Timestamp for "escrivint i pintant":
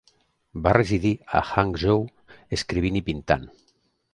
2.59-3.47